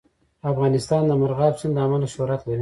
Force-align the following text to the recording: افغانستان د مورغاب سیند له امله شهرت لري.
افغانستان 0.51 1.01
د 1.05 1.11
مورغاب 1.21 1.53
سیند 1.59 1.75
له 1.75 1.81
امله 1.87 2.07
شهرت 2.13 2.41
لري. 2.47 2.59